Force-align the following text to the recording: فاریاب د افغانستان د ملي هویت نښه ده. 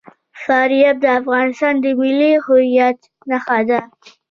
فاریاب 0.43 0.97
د 1.01 1.05
افغانستان 1.19 1.73
د 1.83 1.85
ملي 1.99 2.31
هویت 2.45 2.99
نښه 3.29 3.59
ده. 3.69 3.79